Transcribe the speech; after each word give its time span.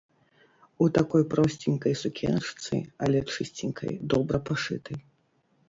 У 0.85 0.87
такой 0.97 1.23
просценькай 1.33 1.93
сукеначцы, 2.01 2.75
але 3.07 3.19
чысценькай, 3.37 3.95
добра 4.17 4.37
пашытай. 4.51 4.99